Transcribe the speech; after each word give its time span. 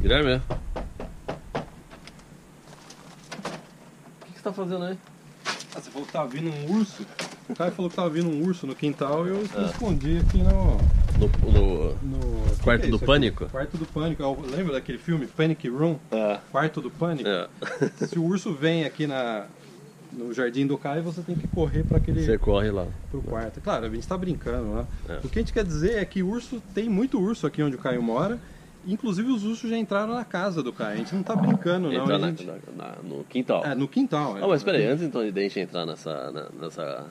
Guilherme? 0.00 0.36
O 0.36 0.40
que, 4.26 4.32
que 4.32 4.38
você 4.38 4.42
tá 4.42 4.52
fazendo 4.52 4.84
aí? 4.84 4.98
Ah, 5.74 5.80
você 5.80 5.90
falou 5.90 6.06
que 6.06 6.12
tava 6.12 6.28
vindo 6.28 6.50
um 6.50 6.78
urso? 6.78 7.04
O 7.48 7.54
cara 7.54 7.70
falou 7.70 7.90
que 7.90 7.96
tava 7.96 8.10
vindo 8.10 8.28
um 8.28 8.42
urso 8.44 8.66
no 8.66 8.74
quintal 8.74 9.26
e 9.26 9.30
eu 9.30 9.44
Ah. 9.56 9.62
escondi 9.70 10.18
aqui 10.18 10.38
no. 10.38 10.78
No, 11.18 11.28
no 11.50 11.94
no 12.02 12.56
Quarto 12.62 12.84
é 12.86 12.88
do 12.88 12.96
aqui? 12.96 13.06
Pânico? 13.06 13.46
Quarto 13.48 13.76
do 13.78 13.86
Pânico. 13.86 14.22
É 14.22 14.56
Lembra 14.56 14.74
daquele 14.74 14.98
filme 14.98 15.26
Panic 15.26 15.68
Room? 15.68 15.96
É. 16.10 16.38
Quarto 16.50 16.80
do 16.80 16.90
Pânico? 16.90 17.28
É. 17.28 17.48
Se 18.06 18.18
o 18.18 18.24
urso 18.24 18.52
vem 18.52 18.84
aqui 18.84 19.06
na, 19.06 19.46
no 20.12 20.32
jardim 20.34 20.66
do 20.66 20.76
Caio, 20.76 21.02
você 21.02 21.22
tem 21.22 21.34
que 21.36 21.46
correr 21.48 21.84
para 21.84 21.96
aquele 21.98 22.22
Você 22.24 22.36
corre 22.36 22.70
lá. 22.70 22.86
pro 23.10 23.22
quarto. 23.22 23.60
Claro, 23.60 23.86
a 23.86 23.88
gente 23.88 24.06
tá 24.06 24.16
brincando, 24.18 24.74
né? 24.74 24.86
É. 25.08 25.20
O 25.24 25.28
que 25.28 25.38
a 25.38 25.42
gente 25.42 25.52
quer 25.52 25.64
dizer 25.64 25.96
é 25.98 26.04
que 26.04 26.22
urso 26.22 26.60
tem 26.74 26.88
muito 26.88 27.18
urso 27.20 27.46
aqui 27.46 27.62
onde 27.62 27.76
o 27.76 27.78
Caio 27.78 28.02
mora. 28.02 28.38
Inclusive 28.86 29.28
os 29.30 29.44
ursos 29.44 29.68
já 29.68 29.76
entraram 29.76 30.14
na 30.14 30.24
casa 30.24 30.62
do 30.62 30.72
Caio. 30.72 30.94
A 30.94 30.96
gente 30.96 31.14
não 31.14 31.22
tá 31.22 31.34
brincando, 31.34 31.90
não. 31.90 32.02
Entrar 32.02 32.18
na- 32.18 32.28
gente... 32.28 32.44
na- 32.44 32.54
na- 32.76 32.96
no 33.02 33.24
quintal. 33.24 33.64
É, 33.64 33.74
no 33.74 33.88
quintal. 33.88 34.36
Ah, 34.40 34.46
mas 34.46 34.62
peraí, 34.62 34.84
antes 34.86 35.04
então 35.04 35.22
de 35.28 35.38
a 35.38 35.42
gente 35.42 35.58
entrar 35.60 35.84
nessa, 35.84 36.50
nessa, 36.60 37.06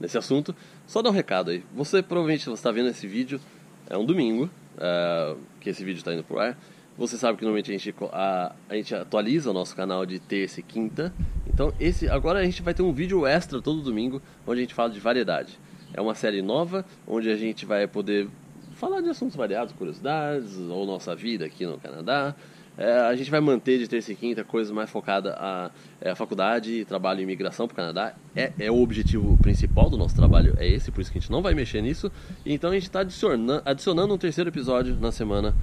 nesse 0.00 0.18
assunto, 0.18 0.54
só 0.86 1.00
dar 1.00 1.10
um 1.10 1.12
recado 1.12 1.50
aí. 1.50 1.64
Você 1.74 2.02
provavelmente 2.02 2.50
está 2.50 2.70
vendo 2.72 2.88
esse 2.88 3.06
vídeo, 3.06 3.40
é 3.88 3.96
um 3.96 4.04
domingo, 4.04 4.50
é, 4.78 5.34
que 5.60 5.70
esse 5.70 5.84
vídeo 5.84 5.98
está 5.98 6.12
indo 6.12 6.24
pro 6.24 6.38
ar. 6.40 6.58
Você 6.96 7.16
sabe 7.16 7.38
que 7.38 7.44
normalmente 7.44 7.70
a 7.70 7.78
gente, 7.78 7.94
a, 8.12 8.52
a 8.68 8.74
gente 8.76 8.94
atualiza 8.94 9.50
o 9.50 9.52
nosso 9.52 9.74
canal 9.74 10.06
de 10.06 10.18
terça 10.20 10.60
e 10.60 10.62
quinta. 10.62 11.12
Então 11.46 11.72
esse 11.80 12.08
agora 12.08 12.38
a 12.40 12.44
gente 12.44 12.62
vai 12.62 12.72
ter 12.74 12.82
um 12.82 12.92
vídeo 12.92 13.26
extra 13.26 13.60
todo 13.60 13.80
domingo, 13.82 14.20
onde 14.46 14.60
a 14.60 14.62
gente 14.62 14.74
fala 14.74 14.90
de 14.90 15.00
variedade. 15.00 15.58
É 15.92 16.00
uma 16.00 16.14
série 16.14 16.42
nova, 16.42 16.84
onde 17.06 17.30
a 17.30 17.36
gente 17.36 17.64
vai 17.66 17.86
poder 17.86 18.28
falar 18.74 19.00
de 19.00 19.08
assuntos 19.08 19.36
variados, 19.36 19.72
curiosidades, 19.74 20.56
ou 20.58 20.86
nossa 20.86 21.14
vida 21.14 21.44
aqui 21.44 21.66
no 21.66 21.78
Canadá. 21.78 22.34
É, 22.76 22.92
a 23.02 23.14
gente 23.14 23.30
vai 23.30 23.40
manter 23.40 23.78
de 23.78 23.86
terça 23.86 24.10
e 24.10 24.16
quinta 24.16 24.42
coisas 24.42 24.72
mais 24.72 24.90
focadas 24.90 25.32
a, 25.36 25.70
é, 26.00 26.10
a 26.10 26.16
faculdade, 26.16 26.84
trabalho 26.84 27.20
e 27.20 27.22
imigração 27.22 27.68
para 27.68 27.72
o 27.72 27.76
Canadá. 27.76 28.14
É, 28.34 28.52
é 28.58 28.70
o 28.70 28.82
objetivo 28.82 29.36
principal 29.38 29.88
do 29.88 29.96
nosso 29.96 30.16
trabalho, 30.16 30.54
é 30.58 30.66
esse, 30.66 30.90
por 30.90 31.00
isso 31.00 31.12
que 31.12 31.18
a 31.18 31.20
gente 31.20 31.30
não 31.30 31.40
vai 31.40 31.54
mexer 31.54 31.80
nisso. 31.80 32.10
Então 32.44 32.70
a 32.70 32.74
gente 32.74 32.84
está 32.84 33.00
adicionando, 33.00 33.62
adicionando 33.64 34.12
um 34.12 34.18
terceiro 34.18 34.50
episódio 34.50 34.96
na 35.00 35.12
semana 35.12 35.54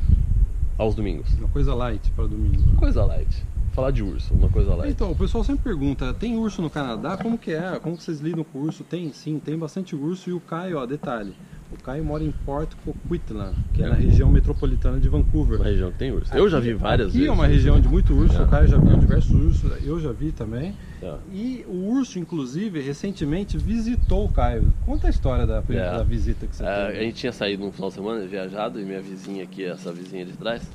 aos 0.77 0.95
domingos. 0.95 1.33
Uma 1.33 1.49
coisa 1.49 1.75
light 1.75 2.09
para 2.11 2.27
domingo. 2.27 2.61
né? 2.61 2.75
Coisa 2.79 3.03
light. 3.03 3.45
Falar 3.73 3.91
de 3.91 4.03
urso, 4.03 4.33
uma 4.33 4.49
coisa 4.49 4.75
light. 4.75 4.91
Então, 4.91 5.11
o 5.11 5.15
pessoal 5.15 5.45
sempre 5.45 5.63
pergunta, 5.63 6.13
tem 6.13 6.37
urso 6.37 6.61
no 6.61 6.69
Canadá? 6.69 7.15
Como 7.15 7.37
que 7.37 7.53
é? 7.53 7.79
Como 7.79 7.95
que 7.95 8.03
vocês 8.03 8.19
lidam 8.19 8.43
com 8.43 8.59
urso? 8.59 8.83
Tem, 8.83 9.13
sim, 9.13 9.39
tem 9.39 9.57
bastante 9.57 9.95
urso 9.95 10.29
e 10.29 10.33
o 10.33 10.41
Caio, 10.41 10.77
ó, 10.77 10.85
detalhe, 10.85 11.33
o 11.71 11.83
Caio 11.83 12.03
mora 12.03 12.23
em 12.23 12.31
Port 12.45 12.69
Coquitlam, 12.85 13.53
que 13.73 13.81
é 13.83 13.87
na 13.87 13.95
região 13.95 14.29
metropolitana 14.29 14.99
de 14.99 15.07
Vancouver. 15.07 15.57
Uma 15.59 15.65
região 15.69 15.91
que 15.91 15.97
tem 15.97 16.11
urso. 16.11 16.33
Eu 16.35 16.49
já 16.49 16.59
vi 16.59 16.73
várias 16.73 17.07
Aqui 17.09 17.17
vezes. 17.19 17.29
é 17.29 17.31
uma 17.31 17.47
região 17.47 17.79
de 17.79 17.87
muito 17.87 18.13
urso, 18.13 18.35
É. 18.37 18.43
o 18.43 18.47
Caio 18.47 18.67
já 18.67 18.77
viu 18.77 18.97
diversos 18.97 19.31
ursos, 19.31 19.85
eu 19.85 19.99
já 19.99 20.11
vi 20.11 20.31
também. 20.31 20.75
É. 21.01 21.15
E 21.31 21.65
o 21.67 21.91
urso, 21.91 22.19
inclusive, 22.19 22.79
recentemente 22.81 23.57
visitou 23.57 24.25
o 24.25 24.31
Caio. 24.31 24.71
Conta 24.85 25.07
a 25.07 25.09
história 25.09 25.47
da, 25.47 25.63
É. 25.69 25.73
da 25.97 26.03
visita 26.03 26.45
que 26.45 26.55
você 26.55 26.63
É, 26.65 26.87
teve. 26.87 26.99
a 26.99 27.01
gente 27.03 27.15
tinha 27.15 27.31
saído 27.31 27.65
no 27.65 27.71
final 27.71 27.89
de 27.89 27.95
semana, 27.95 28.25
viajado, 28.27 28.79
e 28.79 28.83
minha 28.85 29.01
vizinha 29.01 29.43
aqui, 29.43 29.63
essa 29.63 29.91
vizinha 29.93 30.25
de 30.25 30.33
trás, 30.33 30.69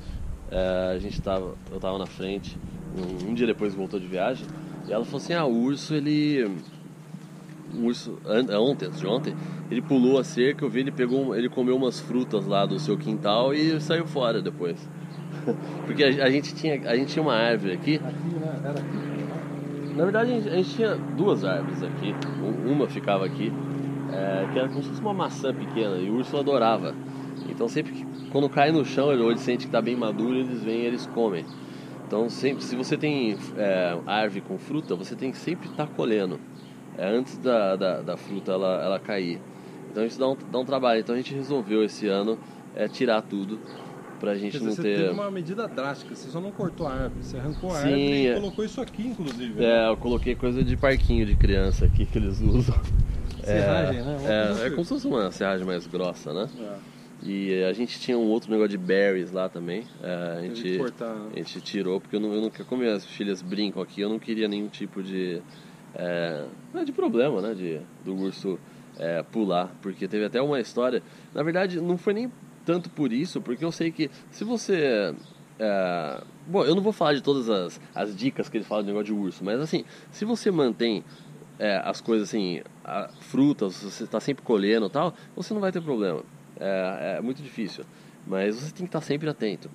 é, 0.51 0.93
a 0.95 0.99
gente 0.99 1.21
tava, 1.21 1.53
eu 1.71 1.79
tava 1.79 1.97
na 1.97 2.05
frente, 2.07 2.57
um, 2.97 3.29
um 3.29 3.33
dia 3.33 3.45
depois 3.45 3.73
voltou 3.75 3.99
de 3.99 4.07
viagem, 4.07 4.45
e 4.87 4.91
ela 4.93 5.05
falou 5.05 5.17
assim, 5.21 5.33
ah, 5.33 5.45
o 5.45 5.53
urso, 5.63 5.93
ele... 5.93 6.49
O 7.73 7.85
urso, 7.87 8.17
ontem, 8.25 8.85
antes 8.87 8.99
de 8.99 9.07
ontem, 9.07 9.33
ele 9.69 9.81
pulou 9.81 10.17
a 10.17 10.23
cerca, 10.23 10.63
eu 10.63 10.69
vi, 10.69 10.79
ele 10.81 10.91
pegou, 10.91 11.27
um- 11.27 11.35
ele 11.35 11.49
comeu 11.49 11.75
umas 11.75 11.99
frutas 11.99 12.45
lá 12.45 12.65
do 12.65 12.79
seu 12.79 12.97
quintal 12.97 13.53
e 13.53 13.79
saiu 13.81 14.05
fora 14.05 14.41
depois. 14.41 14.77
Porque 15.85 16.03
a, 16.03 16.07
a 16.25 16.29
gente 16.29 16.53
tinha, 16.55 16.75
a 16.89 16.95
gente 16.95 17.13
tinha 17.13 17.21
uma 17.23 17.35
árvore 17.35 17.73
aqui, 17.73 17.95
Aqui, 17.95 18.39
né? 18.39 18.59
Era 18.63 18.79
aqui. 18.79 19.93
na 19.95 20.03
verdade, 20.03 20.31
a 20.31 20.35
gente, 20.35 20.49
a 20.49 20.55
gente 20.55 20.75
tinha 20.75 20.95
duas 20.95 21.43
árvores 21.43 21.83
aqui. 21.83 22.15
Um- 22.41 22.71
Uma 22.71 22.87
ficava 22.87 23.25
aqui, 23.25 23.51
é, 24.11 24.47
que 24.51 24.59
era 24.59 24.69
como 24.69 24.81
se 24.83 24.89
fosse 24.89 25.01
uma 25.01 25.13
maçã 25.13 25.53
pequena, 25.53 25.97
e 25.97 26.09
o 26.09 26.15
urso 26.15 26.37
adorava. 26.37 26.93
Então, 27.49 27.67
sempre 27.67 27.91
que, 27.93 28.05
quando 28.31 28.49
cai 28.49 28.71
no 28.71 28.83
chão, 28.85 29.11
ele, 29.11 29.21
ou 29.21 29.29
ele 29.31 29.39
sente 29.39 29.59
que 29.59 29.65
está 29.67 29.81
bem 29.81 29.95
maduro, 29.95 30.35
eles 30.37 30.61
vêm 30.63 30.81
e 30.81 30.85
eles 30.85 31.05
comem. 31.05 31.45
Então, 32.05 32.29
sempre, 32.29 32.63
se 32.63 32.75
você 32.75 32.97
tem 32.97 33.37
é, 33.57 33.97
árvore 34.05 34.41
com 34.41 34.57
fruta, 34.57 34.95
você 34.95 35.15
tem 35.15 35.31
que 35.31 35.37
sempre 35.37 35.67
estar 35.67 35.87
colhendo, 35.87 36.39
é, 36.97 37.07
antes 37.07 37.37
da, 37.37 37.75
da, 37.75 38.01
da 38.01 38.17
fruta 38.17 38.51
ela, 38.51 38.83
ela 38.83 38.99
cair. 38.99 39.39
Então, 39.91 40.05
isso 40.05 40.19
dá 40.19 40.29
um, 40.29 40.37
dá 40.51 40.59
um 40.59 40.65
trabalho. 40.65 40.99
Então, 40.99 41.15
a 41.15 41.17
gente 41.17 41.33
resolveu 41.33 41.83
esse 41.83 42.07
ano 42.07 42.37
é, 42.75 42.87
tirar 42.87 43.21
tudo, 43.21 43.59
pra 44.19 44.35
gente 44.35 44.53
dizer, 44.53 44.65
não 44.65 44.71
você 44.75 44.81
ter... 44.81 44.97
teve 44.97 45.09
uma 45.09 45.31
medida 45.31 45.67
drástica, 45.67 46.15
você 46.15 46.29
só 46.29 46.39
não 46.39 46.51
cortou 46.51 46.87
a 46.87 46.93
árvore, 46.93 47.23
você 47.23 47.37
arrancou 47.37 47.71
a 47.71 47.75
Sim, 47.75 47.87
árvore 47.87 48.01
e 48.01 48.27
é. 48.27 48.33
colocou 48.35 48.65
isso 48.65 48.81
aqui, 48.81 49.07
inclusive. 49.07 49.53
né? 49.59 49.65
É, 49.65 49.89
eu 49.89 49.97
coloquei 49.97 50.35
coisa 50.35 50.63
de 50.63 50.75
parquinho 50.75 51.25
de 51.25 51.35
criança 51.35 51.85
aqui 51.85 52.05
que 52.05 52.17
eles 52.17 52.41
usam. 52.41 52.75
Serragem, 53.43 53.99
é, 53.99 54.03
né? 54.03 54.17
Uma 54.19 54.29
É, 54.29 54.33
é 54.33 54.49
assim. 54.49 54.69
como 54.71 54.83
se 54.83 54.89
fosse 54.89 55.07
uma 55.07 55.31
serragem 55.31 55.65
mais 55.65 55.87
grossa, 55.87 56.33
né? 56.33 56.49
É. 56.59 56.97
E 57.23 57.63
a 57.63 57.73
gente 57.73 57.99
tinha 57.99 58.17
um 58.17 58.27
outro 58.27 58.51
negócio 58.51 58.69
de 58.69 58.77
berries 58.77 59.31
lá 59.31 59.49
também. 59.49 59.83
É, 60.03 60.37
a, 60.37 60.41
gente, 60.41 60.77
cortar, 60.77 61.13
né? 61.13 61.29
a 61.33 61.37
gente 61.37 61.61
tirou, 61.61 61.99
porque 61.99 62.15
eu 62.15 62.19
não, 62.19 62.33
eu 62.33 62.41
não 62.41 62.49
como 62.49 62.81
minhas 62.81 63.05
filhas 63.05 63.41
brincam 63.41 63.81
aqui, 63.81 64.01
eu 64.01 64.09
não 64.09 64.19
queria 64.19 64.47
nenhum 64.47 64.67
tipo 64.67 65.01
de. 65.01 65.41
É, 65.97 66.45
é 66.75 66.83
de 66.85 66.91
problema, 66.91 67.41
né? 67.41 67.53
De, 67.53 67.81
do 68.05 68.15
urso 68.15 68.59
é, 68.97 69.23
pular. 69.23 69.73
Porque 69.81 70.07
teve 70.07 70.25
até 70.25 70.41
uma 70.41 70.59
história. 70.59 71.01
Na 71.33 71.43
verdade, 71.43 71.81
não 71.81 71.97
foi 71.97 72.13
nem 72.13 72.31
tanto 72.65 72.89
por 72.89 73.11
isso, 73.11 73.41
porque 73.41 73.65
eu 73.65 73.71
sei 73.71 73.91
que 73.91 74.09
se 74.29 74.43
você. 74.43 75.13
é, 75.59 76.21
bom, 76.45 76.63
eu 76.63 76.75
não 76.75 76.81
vou 76.81 76.93
falar 76.93 77.13
de 77.13 77.21
todas 77.21 77.49
as, 77.49 77.81
as 77.95 78.15
dicas 78.15 78.47
que 78.49 78.57
eles 78.57 78.67
falam 78.67 78.83
de 78.83 78.87
negócio 78.89 79.05
de 79.05 79.13
urso, 79.13 79.43
mas 79.43 79.59
assim, 79.59 79.83
se 80.11 80.23
você 80.25 80.51
mantém 80.51 81.03
é, 81.57 81.81
as 81.83 81.99
coisas 82.01 82.27
assim, 82.29 82.61
a- 82.83 83.09
frutas, 83.21 83.81
você 83.81 84.03
está 84.03 84.19
sempre 84.19 84.43
colhendo 84.43 84.85
e 84.87 84.89
tal, 84.89 85.13
você 85.35 85.53
não 85.53 85.61
vai 85.61 85.71
ter 85.71 85.81
problema. 85.81 86.21
É, 86.59 87.15
é 87.17 87.21
muito 87.21 87.41
difícil, 87.41 87.85
mas 88.25 88.55
você 88.55 88.65
tem 88.71 88.85
que 88.85 88.89
estar 88.89 89.01
sempre 89.01 89.29
atento. 89.29 89.69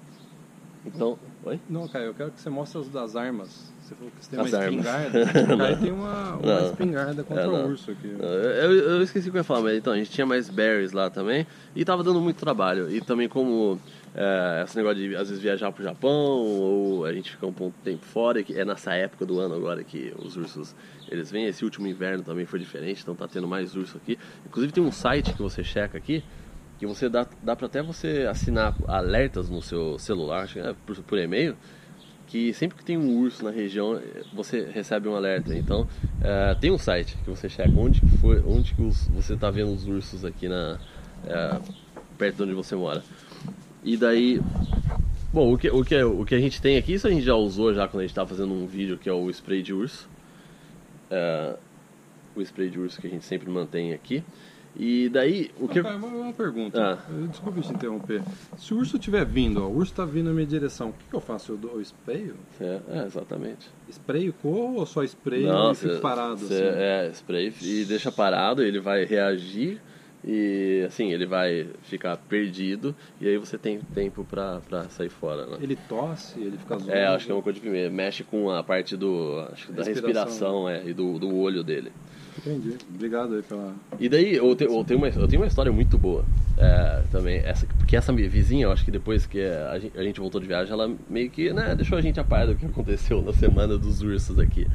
Então, 0.84 1.16
oi? 1.44 1.60
Não, 1.68 1.86
Caio, 1.86 2.06
eu 2.06 2.14
quero 2.14 2.30
que 2.32 2.40
você 2.40 2.50
mostre 2.50 2.80
as 2.80 2.88
das 2.88 3.14
armas. 3.14 3.72
Você 3.82 3.94
falou 3.94 4.10
que 4.10 4.24
você 4.24 4.30
tem 4.30 4.40
As 4.40 4.52
uma 4.52 4.58
armas. 4.58 4.86
espingarda. 4.86 5.54
O 5.54 5.56
Caio 5.58 5.76
tem 5.82 5.92
uma, 5.92 6.36
uma 6.36 6.42
Não. 6.60 6.64
espingarda 6.70 7.24
contra 7.24 7.44
É, 7.44 7.48
o 7.48 7.68
urso 7.68 7.90
aqui. 7.92 8.06
Eu, 8.18 8.28
eu- 8.28 8.90
eu 8.96 9.02
esqueci 9.02 9.28
o 9.28 9.30
que 9.32 9.38
eu 9.38 9.40
ia 9.40 9.44
falar, 9.44 9.60
mas 9.62 9.76
então, 9.76 9.92
a 9.92 9.96
gente 9.96 10.10
tinha 10.10 10.26
mais 10.26 10.48
berries 10.48 10.92
lá 10.92 11.08
também 11.08 11.46
e 11.74 11.84
tava 11.84 12.02
dando 12.02 12.20
muito 12.20 12.36
trabalho. 12.38 12.90
E 12.90 13.00
também 13.00 13.28
como 13.28 13.78
é, 14.14 14.62
esse 14.64 14.76
negócio 14.76 14.96
de 14.98 15.14
às 15.14 15.28
vezes 15.28 15.40
viajar 15.42 15.70
pro 15.70 15.84
Japão 15.84 16.10
ou 16.40 17.04
a 17.04 17.12
gente 17.12 17.30
ficar 17.30 17.46
um 17.46 17.52
pouco 17.52 17.76
tempo 17.84 18.04
fora, 18.04 18.42
que 18.42 18.52
é 18.58 18.64
nessa 18.64 18.92
época 18.94 19.24
do 19.24 19.38
ano 19.38 19.54
agora 19.54 19.84
que 19.84 20.12
os 20.18 20.36
ursos 20.36 20.74
eles 21.08 21.30
vêm. 21.30 21.46
Esse 21.46 21.64
último 21.64 21.86
inverno 21.86 22.22
também 22.24 22.44
foi 22.46 22.58
diferente, 22.58 23.02
então 23.02 23.14
tá 23.14 23.28
tendo 23.28 23.46
mais 23.46 23.76
urso 23.76 23.98
aqui. 23.98 24.18
Inclusive 24.46 24.72
tem 24.72 24.82
um 24.82 24.90
site 24.92 25.32
que 25.32 25.42
você 25.42 25.62
checa 25.62 25.96
aqui 25.96 26.24
que 26.82 26.86
você 26.86 27.08
dá, 27.08 27.24
dá 27.40 27.54
para 27.54 27.66
até 27.66 27.80
você 27.80 28.26
assinar 28.28 28.74
alertas 28.88 29.48
no 29.48 29.62
seu 29.62 30.00
celular, 30.00 30.48
é 30.56 30.74
por, 30.84 30.96
por 31.04 31.16
e-mail, 31.16 31.54
que 32.26 32.52
sempre 32.52 32.76
que 32.76 32.84
tem 32.84 32.96
um 32.98 33.18
urso 33.20 33.44
na 33.44 33.52
região, 33.52 34.00
você 34.34 34.64
recebe 34.68 35.06
um 35.08 35.14
alerta. 35.14 35.56
Então, 35.56 35.86
eh, 36.20 36.56
tem 36.60 36.72
um 36.72 36.78
site 36.78 37.16
que 37.22 37.30
você 37.30 37.48
checa 37.48 37.70
onde 37.76 38.00
que 38.00 38.18
foi, 38.18 38.42
onde 38.44 38.74
que 38.74 38.82
os- 38.82 39.06
você 39.14 39.34
está 39.34 39.48
vendo 39.48 39.72
os 39.72 39.86
ursos 39.86 40.24
aqui 40.24 40.48
na 40.48 40.76
eh, 41.24 41.60
perto 42.18 42.38
de 42.38 42.42
onde 42.42 42.54
você 42.54 42.74
mora. 42.74 43.00
E 43.84 43.96
daí, 43.96 44.40
bom, 45.32 45.54
o 45.54 45.56
que, 45.56 45.70
o 45.70 45.84
que 45.84 46.02
o 46.02 46.24
que 46.24 46.34
a 46.34 46.40
gente 46.40 46.60
tem 46.60 46.76
aqui, 46.78 46.94
isso 46.94 47.06
a 47.06 47.10
gente 47.10 47.22
já 47.24 47.36
usou 47.36 47.72
já 47.72 47.86
quando 47.86 48.00
a 48.00 48.02
gente 48.02 48.10
estava 48.10 48.28
fazendo 48.28 48.52
um 48.52 48.66
vídeo 48.66 48.98
que 48.98 49.08
é 49.08 49.12
o 49.12 49.30
spray 49.30 49.62
de 49.62 49.72
urso. 49.72 50.08
Eh, 51.12 51.56
o 52.34 52.42
spray 52.42 52.68
de 52.70 52.80
urso 52.80 53.00
que 53.00 53.06
a 53.06 53.10
gente 53.10 53.24
sempre 53.24 53.48
mantém 53.48 53.92
aqui. 53.92 54.24
E 54.74 55.10
daí, 55.10 55.50
o 55.60 55.68
que 55.68 55.80
Ah, 55.80 55.82
Caio, 55.82 55.98
uma, 55.98 56.32
pergunta. 56.32 56.80
Ah. 56.98 57.12
Eu- 57.12 57.26
Desculpa 57.28 57.60
te 57.60 57.72
interromper. 57.72 58.22
Se 58.56 58.72
o 58.72 58.78
urso 58.78 58.96
estiver 58.96 59.24
vindo, 59.26 59.62
ó, 59.62 59.66
o 59.68 59.76
urso 59.76 59.92
está 59.92 60.04
vindo 60.06 60.26
na 60.28 60.32
minha 60.32 60.46
direção, 60.46 60.88
o 60.88 60.92
que, 60.94 61.04
que 61.10 61.14
eu 61.14 61.20
faço? 61.20 61.52
Eu, 61.52 61.56
dou, 61.58 61.72
eu 61.74 61.80
sprayo? 61.82 62.34
é, 62.60 62.80
é, 62.88 63.04
exatamente. 63.06 63.68
Sprayo 63.90 64.28
e 64.30 64.32
corro 64.32 64.76
ou 64.76 64.86
só 64.86 65.04
sprayo 65.04 65.46
Não, 65.48 65.72
e 65.72 65.74
fico 65.74 65.98
parado 66.00 66.38
cê- 66.38 66.54
assim? 66.54 66.78
É, 66.78 67.10
spray 67.12 67.52
e 67.60 67.84
deixa 67.84 68.10
parado, 68.10 68.62
ele 68.62 68.80
vai 68.80 69.04
reagir 69.04 69.78
e 70.24 70.84
assim, 70.86 71.12
ele 71.12 71.26
vai 71.26 71.66
ficar 71.82 72.16
perdido 72.16 72.94
e 73.20 73.28
aí 73.28 73.36
você 73.36 73.58
tem 73.58 73.80
tempo 73.80 74.24
pra, 74.24 74.60
pra 74.60 74.84
sair 74.84 75.08
fora, 75.08 75.46
né? 75.46 75.58
Ele 75.60 75.76
tosse, 75.88 76.38
ele 76.40 76.56
fica 76.56 76.76
azul. 76.76 76.92
É, 76.92 77.06
acho 77.06 77.26
que 77.26 77.32
é 77.32 77.34
uma 77.34 77.42
coisa 77.42 77.54
de 77.54 77.60
primeiro. 77.60 77.92
Mexe 77.92 78.22
com 78.22 78.50
a 78.50 78.62
parte 78.62 78.96
do. 78.96 79.46
Acho 79.52 79.66
que 79.66 79.72
da 79.72 79.82
Respiração. 79.82 80.24
respiração, 80.24 80.68
é, 80.68 80.84
e 80.86 80.94
do, 80.94 81.18
do 81.18 81.34
olho 81.34 81.64
dele. 81.64 81.92
Entendi. 82.38 82.76
Obrigado 82.94 83.34
aí 83.34 83.42
pela... 83.42 83.74
E 84.00 84.08
daí 84.08 84.34
eu, 84.34 84.54
te, 84.56 84.64
eu, 84.64 84.84
tenho, 84.84 84.98
uma, 84.98 85.08
eu 85.08 85.28
tenho 85.28 85.42
uma 85.42 85.46
história 85.46 85.70
muito 85.70 85.98
boa 85.98 86.24
é, 86.56 87.02
também. 87.10 87.38
Essa, 87.38 87.66
porque 87.78 87.96
essa 87.96 88.12
minha 88.12 88.28
vizinha, 88.28 88.64
eu 88.64 88.72
acho 88.72 88.84
que 88.84 88.90
depois 88.90 89.26
que 89.26 89.42
a 89.42 89.78
gente, 89.78 89.98
a 89.98 90.02
gente 90.02 90.18
voltou 90.18 90.40
de 90.40 90.46
viagem, 90.46 90.72
ela 90.72 90.90
meio 91.08 91.30
que 91.30 91.52
né, 91.52 91.74
deixou 91.74 91.98
a 91.98 92.00
gente 92.00 92.18
a 92.18 92.24
par 92.24 92.46
do 92.46 92.54
que 92.54 92.64
aconteceu 92.66 93.20
na 93.22 93.32
semana 93.32 93.76
dos 93.76 94.02
ursos 94.02 94.38
aqui. 94.38 94.66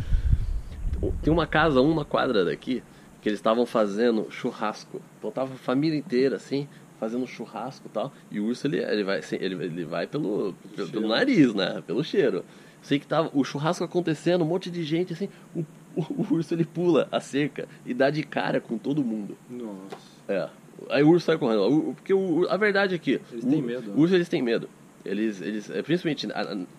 Tem 1.21 1.31
uma 1.31 1.45
casa, 1.45 1.81
uma 1.81 2.05
quadra 2.05 2.43
daqui, 2.45 2.83
que 3.27 3.29
eles 3.31 3.39
estavam 3.39 3.65
fazendo 3.65 4.27
churrasco. 4.31 5.01
Então 5.19 5.29
tava 5.31 5.53
a 5.53 5.57
família 5.57 5.97
inteira 5.97 6.37
assim, 6.37 6.65
fazendo 6.97 7.27
churrasco 7.27 7.85
e 7.85 7.89
tal. 7.89 8.13
E 8.31 8.39
o 8.39 8.45
urso 8.45 8.65
ele, 8.67 8.77
ele, 8.77 9.03
vai, 9.03 9.19
ele, 9.33 9.65
ele 9.65 9.83
vai 9.83 10.07
pelo, 10.07 10.55
pelo, 10.73 10.89
pelo 10.89 11.07
nariz, 11.09 11.53
né? 11.53 11.83
Pelo 11.85 12.01
cheiro. 12.05 12.45
Sei 12.81 12.97
que 12.97 13.05
tava 13.05 13.29
o 13.33 13.43
churrasco 13.43 13.83
acontecendo, 13.83 14.43
um 14.45 14.47
monte 14.47 14.71
de 14.71 14.81
gente 14.83 15.11
assim. 15.11 15.27
O, 15.53 15.59
o, 15.93 16.01
o 16.31 16.33
urso 16.35 16.53
ele 16.53 16.63
pula 16.63 17.09
a 17.11 17.19
cerca 17.19 17.67
e 17.85 17.93
dá 17.93 18.09
de 18.09 18.23
cara 18.23 18.61
com 18.61 18.77
todo 18.77 19.03
mundo. 19.03 19.37
Nossa. 19.49 19.97
É. 20.29 20.49
Aí 20.89 21.03
o 21.03 21.09
urso 21.09 21.25
sai 21.25 21.37
correndo. 21.37 21.93
Porque 21.95 22.13
o, 22.13 22.47
a 22.49 22.55
verdade 22.55 22.95
é 22.95 22.97
que. 22.97 23.19
Eles 23.29 23.43
o- 23.43 23.49
têm 23.49 23.61
medo, 23.61 23.89
né? 23.89 23.93
O 23.97 23.99
urso 23.99 24.15
eles 24.15 24.29
têm 24.29 24.41
medo. 24.41 24.69
Eles, 25.03 25.41
eles, 25.41 25.69
é, 25.69 25.81
principalmente 25.81 26.27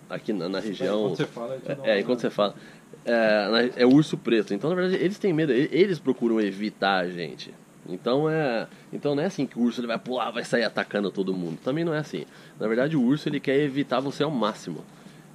aqui 0.09 0.33
na, 0.33 0.49
na 0.49 0.59
região. 0.59 1.05
Enquanto 1.13 1.17
você 1.17 1.25
fala, 1.25 1.59
uma- 1.77 1.87
É, 1.87 1.99
enquanto 1.99 2.19
você 2.21 2.29
fala. 2.31 2.55
É, 3.05 3.71
é 3.77 3.85
o 3.85 3.93
urso 3.93 4.17
preto. 4.17 4.53
Então, 4.53 4.69
na 4.69 4.75
verdade, 4.75 5.01
eles 5.03 5.17
têm 5.17 5.33
medo. 5.33 5.51
Eles 5.51 5.99
procuram 5.99 6.39
evitar 6.39 6.99
a 6.99 7.09
gente. 7.09 7.53
Então 7.87 8.29
é, 8.29 8.67
então 8.93 9.15
não 9.15 9.23
é 9.23 9.25
assim 9.25 9.47
que 9.47 9.57
o 9.57 9.63
urso 9.63 9.79
ele 9.81 9.87
vai 9.87 9.97
pular, 9.97 10.29
vai 10.29 10.43
sair 10.43 10.63
atacando 10.63 11.09
todo 11.09 11.33
mundo. 11.33 11.57
Também 11.63 11.83
não 11.83 11.93
é 11.93 11.97
assim. 11.99 12.25
Na 12.59 12.67
verdade, 12.67 12.95
o 12.95 13.01
urso 13.01 13.27
ele 13.29 13.39
quer 13.39 13.57
evitar 13.61 13.99
você 13.99 14.21
ao 14.21 14.29
máximo. 14.29 14.83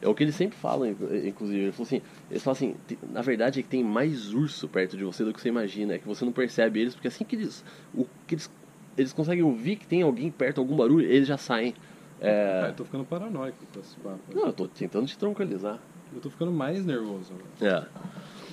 É 0.01 0.07
o 0.07 0.15
que 0.15 0.23
eles 0.23 0.37
sempre 0.37 0.57
falam, 0.57 0.87
inclu- 0.91 1.17
inclusive. 1.27 1.61
Eles 1.63 1.75
falam 1.75 1.87
assim, 1.87 2.03
eles 2.31 2.43
falam 2.45 2.53
assim 2.57 2.77
"Tem- 2.87 2.99
na 3.11 3.23
verdade 3.23 3.59
é 3.59 3.63
que 3.63 3.69
tem 3.69 3.83
mais 3.83 4.33
urso 4.33 4.69
perto 4.69 4.97
de 4.97 5.03
você 5.03 5.25
do 5.25 5.33
que 5.33 5.41
você 5.41 5.49
imagina. 5.49 5.95
É 5.95 5.99
que 5.99 6.07
você 6.07 6.25
não 6.25 6.31
percebe 6.33 6.81
eles, 6.81 6.95
porque 6.95 7.09
assim 7.09 7.25
que 7.25 7.35
eles, 7.35 7.65
o, 7.93 8.05
que 8.27 8.35
eles, 8.35 8.49
eles 8.97 9.13
conseguem 9.13 9.43
ouvir 9.43 9.77
que 9.77 9.87
tem 9.87 10.03
alguém 10.03 10.31
perto, 10.31 10.61
algum 10.61 10.77
barulho, 10.77 11.05
eles 11.11 11.27
já 11.27 11.39
saem. 11.39 11.75
É, 12.21 12.61
Ah, 12.65 12.69
eu 12.69 12.75
tô 12.75 12.85
ficando 12.85 13.05
paranoico 13.05 13.57
com 13.73 13.81
esse 13.81 13.97
papo. 13.97 14.19
não, 14.33 14.47
eu 14.47 14.53
tô 14.53 14.69
tentando 14.69 15.07
te 15.07 15.19
tranquilizar. 15.19 15.81
Eu 16.15 16.21
tô 16.21 16.31
ficando 16.31 16.53
mais 16.53 16.85
nervoso. 16.85 17.33
É. 17.61 17.85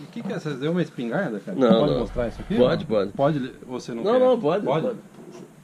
O 0.03 0.07
que, 0.11 0.21
que 0.23 0.33
é? 0.33 0.39
Você 0.39 0.53
deu 0.55 0.71
uma 0.71 0.81
espingarda, 0.81 1.39
cara? 1.39 1.57
Não, 1.57 1.79
pode 1.79 1.91
não. 1.91 1.99
mostrar 1.99 2.27
isso 2.27 2.41
aqui? 2.41 2.57
Pode, 2.57 2.81
Não? 2.83 2.87
pode. 2.89 3.11
Pode, 3.11 3.51
você 3.67 3.93
não 3.93 4.03
Não, 4.03 4.13
quer? 4.13 4.19
não, 4.19 4.39
pode, 4.39 4.65
Pode? 4.65 4.85
pode. 4.87 4.99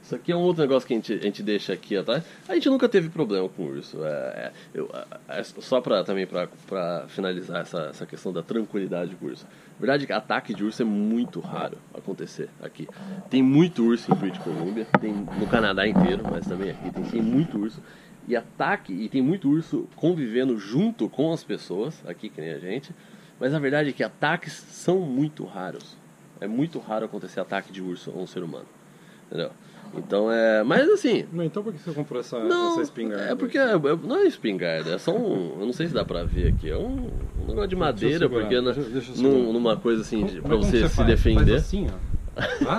Isso 0.08 0.14
aqui 0.14 0.32
é 0.32 0.36
um 0.36 0.40
outro 0.40 0.62
negócio 0.62 0.86
que 0.86 0.94
a 0.94 0.96
gente, 0.96 1.12
a 1.12 1.20
gente 1.20 1.42
deixa 1.42 1.74
aqui 1.74 1.94
atrás. 1.94 2.24
A 2.48 2.54
gente 2.54 2.70
nunca 2.70 2.88
teve 2.88 3.10
problema 3.10 3.46
com 3.46 3.64
urso. 3.64 4.02
É, 4.02 4.08
é, 4.08 4.52
eu, 4.72 4.88
é, 5.28 5.42
só 5.42 5.82
pra, 5.82 6.02
também 6.02 6.26
para 6.26 7.04
finalizar 7.08 7.60
essa, 7.60 7.88
essa 7.90 8.06
questão 8.06 8.32
da 8.32 8.42
tranquilidade 8.42 9.14
com 9.16 9.26
urso. 9.26 9.46
Verdade 9.78 10.06
que 10.06 10.12
ataque 10.14 10.54
de 10.54 10.64
urso 10.64 10.80
é 10.80 10.84
muito 10.84 11.40
raro 11.40 11.76
acontecer 11.92 12.48
aqui. 12.62 12.88
Tem 13.28 13.42
muito 13.42 13.84
urso 13.84 14.10
em 14.10 14.14
British 14.14 14.42
Columbia, 14.42 14.86
tem 14.98 15.12
no 15.12 15.46
Canadá 15.46 15.86
inteiro, 15.86 16.22
mas 16.30 16.46
também 16.46 16.70
aqui 16.70 16.90
tem, 16.90 17.04
tem 17.04 17.20
muito 17.22 17.58
urso. 17.58 17.82
E 18.28 18.36
ataque, 18.36 18.92
e 18.92 19.08
tem 19.08 19.22
muito 19.22 19.48
urso 19.50 19.88
convivendo 19.96 20.58
junto 20.58 21.08
com 21.08 21.32
as 21.32 21.42
pessoas, 21.42 22.02
aqui 22.06 22.28
que 22.28 22.40
nem 22.40 22.50
a 22.50 22.58
gente. 22.58 22.94
Mas 23.40 23.54
a 23.54 23.58
verdade 23.58 23.88
é 23.88 23.92
que 23.92 24.02
ataques 24.04 24.52
são 24.52 24.98
muito 25.00 25.44
raros. 25.44 25.96
É 26.40 26.46
muito 26.46 26.78
raro 26.78 27.06
acontecer 27.06 27.40
ataque 27.40 27.72
de 27.72 27.82
urso 27.82 28.12
a 28.14 28.18
um 28.18 28.26
ser 28.26 28.42
humano. 28.42 28.66
Entendeu? 29.26 29.50
Então 29.96 30.30
é. 30.30 30.62
Mas 30.62 30.88
assim. 30.90 31.24
Não, 31.32 31.42
então 31.42 31.62
por 31.62 31.72
que 31.72 31.78
você 31.80 31.92
comprou 31.92 32.20
essa, 32.20 32.38
Não, 32.44 32.72
essa 32.72 32.82
espingarda? 32.82 33.24
é 33.24 33.34
porque 33.34 33.56
é- 33.56 33.62
é- 33.72 33.96
não 34.04 34.16
é 34.16 34.24
espingarda, 34.26 34.90
é 34.94 34.98
só 34.98 35.16
um. 35.16 35.58
Eu 35.60 35.66
não 35.66 35.72
sei 35.72 35.86
se 35.88 35.94
dá 35.94 36.04
pra 36.04 36.24
ver 36.24 36.48
aqui. 36.52 36.68
É 36.70 36.76
um, 36.76 37.10
um 37.42 37.46
negócio 37.46 37.68
de 37.68 37.76
madeira, 37.76 38.28
porque 38.28 38.60
na- 38.60 38.72
deixa- 38.72 38.90
deixa 38.90 39.22
num- 39.22 39.52
numa 39.52 39.76
coisa 39.78 40.02
assim, 40.02 40.26
de, 40.26 40.32
Como- 40.36 40.42
pra 40.42 40.50
como 40.58 40.62
você, 40.64 40.80
você 40.80 40.88
se 40.90 40.94
faz? 40.96 41.08
defender. 41.08 41.44
Faz 41.52 41.52
assim, 41.64 41.86
ó. 41.88 42.08
Ah, 42.68 42.78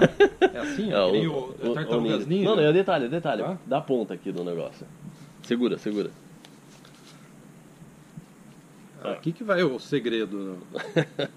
é 0.54 0.57
assim, 0.60 0.92
É, 0.92 1.00
o- 1.00 1.10
o, 1.10 1.68
o- 1.68 1.98
o 1.98 2.01
ninja. 2.01 2.25
Ninja. 2.25 2.46
Não, 2.50 2.56
não, 2.56 2.63
é 2.63 2.72
detalhe, 2.72 3.06
é 3.06 3.10
detalhe. 3.10 3.42
Tá? 3.44 3.57
Dá 3.66 3.78
a 3.80 3.81
ponta 3.81 4.13
aqui 4.13 4.31
do 4.31 4.44
negócio. 4.44 4.86
Segura, 5.44 5.77
segura. 5.77 6.09
Aqui 9.03 9.31
que 9.31 9.44
vai 9.44 9.63
o 9.63 9.80
segredo. 9.80 10.57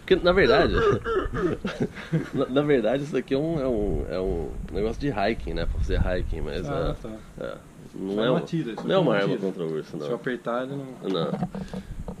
Porque, 0.00 0.16
na 0.16 0.32
verdade, 0.32 0.74
na, 2.34 2.46
na 2.46 2.62
verdade, 2.62 3.04
isso 3.04 3.12
daqui 3.12 3.32
é 3.32 3.38
um, 3.38 3.60
é, 3.60 3.68
um, 3.68 4.04
é 4.10 4.20
um 4.20 4.50
negócio 4.72 5.00
de 5.00 5.08
hiking, 5.08 5.54
né? 5.54 5.66
Pra 5.66 5.78
fazer 5.80 6.00
hiking, 6.04 6.40
mas 6.40 6.68
Ah, 6.68 6.96
é, 6.98 7.02
tá. 7.08 7.16
é, 7.44 7.56
não 7.94 8.14
Foi 8.16 8.24
é, 8.26 8.30
uma 8.30 8.40
um- 8.40 8.44
tira, 8.44 8.72
isso 8.72 8.86
não 8.88 8.90
é 8.94 8.98
aqui 8.98 9.06
uma 9.06 9.16
é 9.16 9.24
uma 9.24 9.32
arma 9.34 9.36
contra 9.38 9.64
o 9.64 9.72
urso, 9.72 9.90
Se 9.90 9.96
eu 10.02 10.08
não. 10.08 10.14
apertar, 10.16 10.64
ele 10.64 10.74
não. 10.74 11.08
Não. 11.08 11.30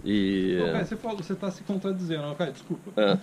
E. 0.04 0.58
Ô, 0.62 0.66
cara, 0.72 0.84
você, 0.84 0.96
falou, 0.96 1.16
você 1.16 1.34
tá 1.34 1.50
se 1.50 1.64
contradizendo. 1.64 2.32
Cara, 2.36 2.52
desculpa. 2.52 2.92
é. 3.00 3.18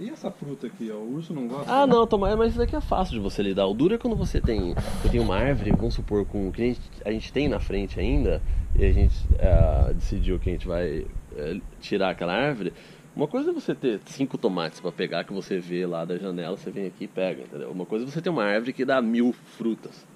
E 0.00 0.08
essa 0.10 0.30
fruta 0.30 0.66
aqui, 0.66 0.90
ó? 0.90 0.96
O 0.96 1.14
urso 1.14 1.32
não 1.32 1.46
gosta? 1.46 1.70
Ah, 1.70 1.86
não, 1.86 2.06
Tomás, 2.06 2.34
mas 2.36 2.50
isso 2.50 2.58
daqui 2.58 2.74
é 2.74 2.80
fácil 2.80 3.14
de 3.14 3.20
você 3.20 3.42
lidar. 3.42 3.66
O 3.66 3.74
duro 3.74 3.94
é 3.94 3.98
quando 3.98 4.16
você 4.16 4.40
tem, 4.40 4.74
você 5.00 5.08
tem 5.10 5.20
uma 5.20 5.36
árvore, 5.36 5.70
vamos 5.72 5.94
supor, 5.94 6.24
com 6.24 6.50
que 6.50 6.62
a 6.62 6.64
gente, 6.66 6.80
a 7.04 7.12
gente 7.12 7.32
tem 7.32 7.48
na 7.48 7.60
frente 7.60 8.00
ainda, 8.00 8.42
e 8.74 8.84
a 8.84 8.92
gente 8.92 9.14
é, 9.38 9.92
decidiu 9.92 10.38
que 10.38 10.50
a 10.50 10.52
gente 10.52 10.66
vai 10.66 11.06
é, 11.36 11.60
tirar 11.80 12.10
aquela 12.10 12.32
árvore. 12.32 12.72
Uma 13.14 13.28
coisa 13.28 13.50
é 13.50 13.52
você 13.52 13.74
ter 13.74 14.00
cinco 14.06 14.38
tomates 14.38 14.80
para 14.80 14.90
pegar 14.90 15.24
que 15.24 15.32
você 15.32 15.58
vê 15.58 15.84
lá 15.86 16.04
da 16.04 16.16
janela, 16.16 16.56
você 16.56 16.70
vem 16.70 16.86
aqui 16.86 17.04
e 17.04 17.08
pega, 17.08 17.42
entendeu? 17.42 17.70
Uma 17.70 17.84
coisa 17.84 18.06
é 18.06 18.08
você 18.10 18.22
ter 18.22 18.30
uma 18.30 18.44
árvore 18.44 18.72
que 18.72 18.86
dá 18.86 19.02
mil 19.02 19.34
frutas, 19.58 20.06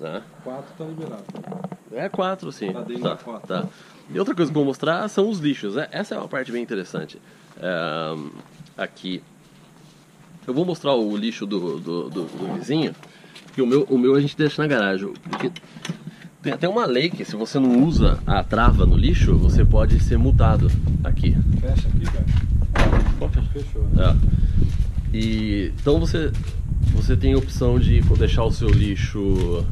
né? 0.00 0.22
Quatro 0.42 0.74
tá 0.76 0.84
liberado. 0.84 1.24
É 1.92 2.08
quatro, 2.08 2.50
sim. 2.50 2.72
Tá 2.72 2.80
dentro 2.80 3.02
tá, 3.04 3.16
quatro. 3.16 3.46
tá. 3.46 3.68
E 4.12 4.18
outra 4.18 4.34
coisa 4.34 4.50
que 4.50 4.56
eu 4.58 4.60
vou 4.60 4.66
mostrar 4.66 5.06
são 5.08 5.28
os 5.28 5.38
lixos. 5.38 5.76
né? 5.76 5.88
Essa 5.92 6.16
é 6.16 6.18
uma 6.18 6.26
parte 6.28 6.50
bem 6.50 6.62
interessante. 6.62 7.20
É, 7.60 8.16
aqui. 8.76 9.22
Eu 10.46 10.52
vou 10.54 10.64
mostrar 10.64 10.94
o 10.94 11.16
lixo 11.16 11.46
do, 11.46 11.78
do, 11.78 12.10
do- 12.10 12.24
do 12.24 12.54
vizinho. 12.58 12.94
Que 13.54 13.62
o 13.62 13.66
meu, 13.66 13.82
o 13.84 13.98
meu 13.98 14.14
a 14.14 14.20
gente 14.20 14.36
deixa 14.36 14.60
na 14.62 14.68
garagem. 14.68 15.12
Porque 15.30 15.50
tem 16.42 16.52
até 16.52 16.68
uma 16.68 16.84
lei 16.86 17.10
que 17.10 17.24
se 17.24 17.36
você 17.36 17.58
não 17.60 17.84
usa 17.84 18.18
a 18.26 18.42
trava 18.42 18.84
no 18.86 18.96
lixo, 18.96 19.36
você 19.36 19.64
pode 19.64 20.00
ser 20.00 20.16
multado 20.18 20.70
aqui. 21.04 21.36
Fecha 21.60 21.88
aqui, 21.88 22.04
cara. 22.06 22.24
Fechar. 23.30 23.42
Fechou. 23.52 23.82
né? 23.92 24.16
É. 25.14 25.16
E 25.16 25.72
então 25.80 26.00
você 26.00 26.32
você 26.94 27.16
tem 27.16 27.34
a 27.34 27.38
opção 27.38 27.78
de 27.78 28.00
deixar 28.00 28.44
o 28.44 28.50
seu 28.50 28.68
lixo 28.68 29.64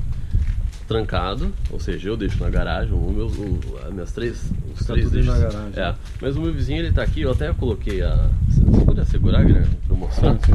trancado, 0.91 1.53
ou 1.71 1.79
seja, 1.79 2.09
eu 2.09 2.17
deixo 2.17 2.43
na 2.43 2.51
garagem, 2.51 2.93
o 2.93 3.13
meu, 3.13 3.29
o, 3.29 3.79
as 3.87 3.93
minhas 3.93 4.11
três, 4.11 4.51
os 4.73 4.81
Fica 4.81 4.93
três 4.93 5.05
tudo 5.05 5.19
lixos. 5.19 5.35
da 5.35 5.49
garagem. 5.49 5.81
É. 5.81 5.95
Mas 6.21 6.37
o 6.37 6.41
meu 6.41 6.53
vizinho 6.53 6.81
ele 6.81 6.91
tá 6.91 7.05
aqui, 7.05 7.21
eu 7.21 7.31
até 7.31 7.53
coloquei 7.55 8.03
a. 8.03 8.29
Você 8.49 8.85
pode 8.85 9.05
segurar, 9.07 9.45
Guilherme, 9.45 9.73
pra 9.87 9.95
eu 9.95 9.97
mostrar? 9.97 10.33
Sim, 10.33 10.41
sim. 10.47 10.53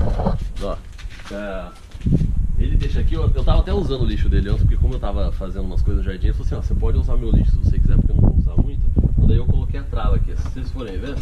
Ó. 0.62 0.76
É, 1.32 1.68
ele 2.60 2.76
deixa 2.76 3.00
aqui, 3.00 3.14
eu, 3.14 3.32
eu 3.34 3.44
tava 3.46 3.62
até 3.62 3.72
usando 3.74 4.02
o 4.02 4.06
lixo 4.06 4.28
dele 4.28 4.50
antes, 4.50 4.64
porque 4.64 4.76
como 4.76 4.96
eu 4.96 5.00
tava 5.00 5.32
fazendo 5.32 5.64
umas 5.64 5.82
coisas 5.82 6.04
no 6.04 6.12
jardim, 6.12 6.28
ele 6.28 6.34
falou 6.34 6.46
assim, 6.48 6.56
ó, 6.56 6.62
você 6.62 6.76
pode 6.76 6.98
usar 6.98 7.16
meu 7.16 7.32
lixo 7.32 7.52
se 7.52 7.58
você 7.58 7.80
quiser, 7.80 7.96
porque 7.96 8.12
eu 8.12 8.16
não 8.18 8.30
vou 8.30 8.38
usar 8.38 8.62
muito. 8.62 8.82
Então 9.14 9.28
daí 9.28 9.38
eu 9.38 9.46
coloquei 9.46 9.80
a 9.80 9.84
trava 9.84 10.18
aqui. 10.18 10.36
Se 10.36 10.50
vocês 10.50 10.70
forem 10.72 10.98
ver, 10.98 11.16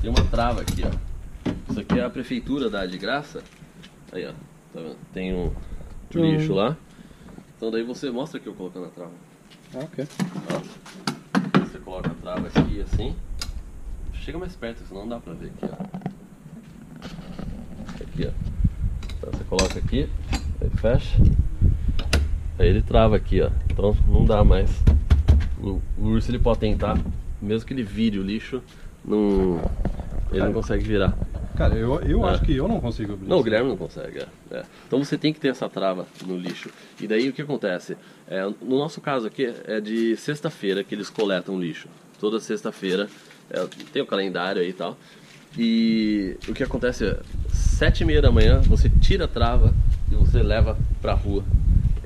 tem 0.00 0.08
uma 0.08 0.24
trava 0.30 0.62
aqui, 0.62 0.84
ó. 0.86 1.50
Isso 1.70 1.80
aqui 1.80 1.98
é 1.98 2.04
a 2.04 2.08
prefeitura 2.08 2.70
dá 2.70 2.86
de 2.86 2.96
graça. 2.96 3.42
Aí, 4.10 4.24
ó. 4.24 4.32
Tá 4.72 4.80
vendo? 4.80 4.96
Tem 5.12 5.34
um 5.34 5.52
lixo 6.14 6.54
lá. 6.54 6.78
Então 7.62 7.70
daí 7.70 7.84
você 7.84 8.10
mostra 8.10 8.40
aqui 8.40 8.48
eu 8.48 8.54
colocando 8.54 8.86
a 8.86 8.88
trava. 8.88 9.12
Ah, 9.72 9.84
ok. 9.84 10.04
Ó. 10.52 11.60
Você 11.60 11.78
coloca 11.78 12.10
a 12.10 12.14
trava 12.14 12.48
aqui 12.48 12.80
assim. 12.80 13.14
Chega 14.14 14.36
mais 14.36 14.56
perto, 14.56 14.82
senão 14.84 15.02
não 15.02 15.10
dá 15.10 15.20
pra 15.20 15.32
ver 15.32 15.46
aqui, 15.46 15.66
ó. 15.70 15.76
Aqui, 18.02 18.26
ó. 18.26 18.32
Então 19.16 19.30
você 19.30 19.44
coloca 19.44 19.78
aqui, 19.78 20.08
aí 20.60 20.70
fecha. 20.70 21.16
Aí 22.58 22.66
ele 22.66 22.82
trava 22.82 23.14
aqui, 23.14 23.40
ó. 23.40 23.50
Então 23.70 23.96
não 24.08 24.24
dá 24.24 24.42
mais. 24.42 24.68
O, 25.62 25.80
o 25.96 26.06
urso 26.06 26.32
ele 26.32 26.40
pode 26.40 26.58
tentar, 26.58 26.98
mesmo 27.40 27.64
que 27.64 27.72
ele 27.72 27.84
vire 27.84 28.18
o 28.18 28.24
lixo, 28.24 28.60
não, 29.04 29.60
ele 30.32 30.42
não 30.42 30.52
consegue 30.52 30.82
virar. 30.82 31.16
Cara, 31.62 31.74
eu, 31.76 32.00
eu 32.00 32.26
É. 32.28 32.30
acho 32.32 32.42
que 32.44 32.56
eu 32.56 32.66
não 32.66 32.80
consigo 32.80 33.12
abrir 33.12 33.28
Não, 33.28 33.36
o 33.36 33.38
isso. 33.38 33.44
Guilherme 33.44 33.68
não 33.68 33.76
consegue. 33.76 34.18
é. 34.18 34.26
É. 34.50 34.62
Então 34.86 34.98
você 35.04 35.16
tem 35.16 35.32
que 35.32 35.38
ter 35.38 35.48
essa 35.48 35.68
trava 35.68 36.06
no 36.26 36.36
lixo. 36.36 36.68
E 37.00 37.06
daí 37.06 37.28
o 37.28 37.32
que 37.32 37.40
acontece? 37.42 37.96
É, 38.26 38.44
no 38.44 38.78
nosso 38.78 39.00
caso 39.00 39.28
aqui 39.28 39.52
é 39.66 39.80
de 39.80 40.16
sexta-feira 40.16 40.82
que 40.82 40.92
eles 40.94 41.08
coletam 41.08 41.60
lixo. 41.60 41.86
Toda 42.18 42.40
sexta-feira 42.40 43.08
é, 43.48 43.64
tem 43.92 44.02
o 44.02 44.06
calendário 44.06 44.60
aí 44.60 44.70
e 44.70 44.72
tal. 44.72 44.96
E 45.56 46.36
o 46.48 46.52
que 46.52 46.64
acontece 46.64 47.06
é 47.06 47.20
sete 47.52 48.00
e 48.02 48.06
meia 48.06 48.20
da 48.22 48.32
manhã 48.32 48.60
você 48.62 48.88
tira 49.00 49.26
a 49.26 49.28
trava 49.28 49.72
e 50.10 50.14
você 50.16 50.42
leva 50.42 50.76
pra 51.00 51.12
rua. 51.14 51.44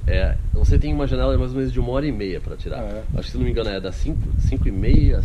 É, 0.06 0.36
você 0.52 0.78
tem 0.78 0.92
uma 0.92 1.06
janela 1.06 1.32
de 1.32 1.38
mais 1.38 1.50
ou 1.52 1.56
menos 1.56 1.72
de 1.72 1.80
uma 1.80 1.90
hora 1.92 2.06
e 2.06 2.12
meia 2.12 2.40
para 2.40 2.56
tirar. 2.56 2.80
Ah, 2.80 2.82
é? 2.84 3.02
Acho 3.18 3.22
que 3.26 3.30
se 3.32 3.36
não 3.38 3.44
me 3.44 3.50
engano 3.50 3.70
é 3.70 3.80
das 3.80 3.94
5 3.96 4.18
cinco 4.40 4.68
e 4.68 4.70
meia, 4.72 5.22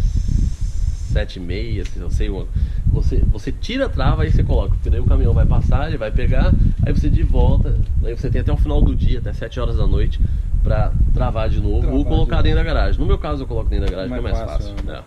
sete 1.11 1.37
e 1.37 1.39
meia, 1.41 1.83
se 1.85 1.99
eu 1.99 2.09
sei 2.09 2.29
uma. 2.29 2.47
Você, 2.91 3.17
você 3.31 3.51
tira 3.51 3.85
a 3.85 3.89
trava 3.89 4.25
e 4.25 4.31
você 4.31 4.43
coloca, 4.43 4.69
porque 4.75 4.89
daí 4.89 4.99
o 4.99 5.05
caminhão 5.05 5.33
vai 5.33 5.45
passar, 5.45 5.87
ele 5.87 5.97
vai 5.97 6.11
pegar, 6.11 6.51
aí 6.85 6.91
você 6.93 7.09
de 7.09 7.23
volta, 7.23 7.75
aí 8.03 8.13
você 8.15 8.29
tem 8.29 8.41
até 8.41 8.51
o 8.51 8.57
final 8.57 8.81
do 8.81 8.93
dia, 8.95 9.19
até 9.19 9.31
7 9.31 9.59
horas 9.61 9.77
da 9.77 9.87
noite, 9.87 10.19
pra 10.63 10.91
travar 11.13 11.49
de 11.49 11.59
novo 11.61 11.79
Travar 11.79 11.95
ou 11.97 12.03
de 12.03 12.09
colocar 12.09 12.35
novo. 12.37 12.43
dentro 12.43 12.59
da 12.59 12.63
garagem. 12.63 12.99
No 12.99 13.07
meu 13.07 13.17
caso 13.17 13.43
eu 13.43 13.47
coloco 13.47 13.69
dentro 13.69 13.85
da 13.85 13.91
garagem, 13.91 14.11
que 14.13 14.19
é 14.19 14.21
mais 14.21 14.39
fácil. 14.39 14.75
né? 14.85 15.01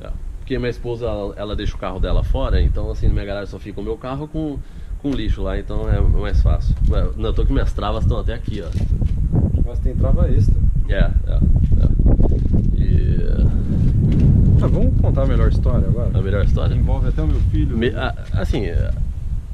É. 0.00 0.06
É. 0.06 0.10
Porque 0.40 0.58
minha 0.58 0.70
esposa, 0.70 1.04
ela, 1.06 1.34
ela 1.36 1.56
deixa 1.56 1.74
o 1.76 1.78
carro 1.78 2.00
dela 2.00 2.24
fora, 2.24 2.60
então 2.62 2.90
assim, 2.90 3.06
na 3.08 3.12
minha 3.12 3.26
garagem 3.26 3.48
só 3.50 3.58
fica 3.58 3.78
o 3.80 3.84
meu 3.84 3.98
carro 3.98 4.26
com, 4.26 4.58
com 5.02 5.10
lixo 5.10 5.42
lá, 5.42 5.58
então 5.58 5.86
é 5.88 6.00
mais 6.00 6.40
fácil. 6.40 6.74
Não, 7.16 7.26
eu 7.28 7.32
tô 7.34 7.44
que 7.44 7.52
minhas 7.52 7.72
travas 7.74 8.04
estão 8.04 8.18
até 8.18 8.32
aqui, 8.32 8.62
ó. 8.62 8.68
Mas 9.66 9.78
tem 9.80 9.94
trava 9.94 10.30
extra. 10.30 10.56
É, 10.88 10.94
é, 10.96 11.34
é. 11.34 12.67
Tá, 14.58 14.66
vamos 14.66 15.00
contar 15.00 15.22
a 15.22 15.26
melhor 15.26 15.48
história 15.48 15.86
agora? 15.88 16.10
a 16.18 16.22
melhor 16.22 16.44
história. 16.44 16.74
Envolve 16.74 17.08
até 17.08 17.22
o 17.22 17.26
meu 17.26 17.40
filho. 17.42 17.76
Me- 17.76 17.90
a- 17.94 18.14
assim, 18.34 18.66
é, 18.66 18.90